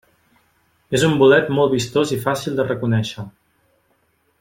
És 0.99 1.05
un 1.09 1.13
bolet 1.19 1.53
molt 1.57 1.73
vistós 1.75 2.17
i 2.17 2.19
fàcil 2.27 2.59
de 2.61 2.69
reconèixer. 2.73 3.31